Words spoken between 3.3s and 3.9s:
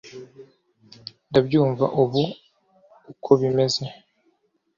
bimeze.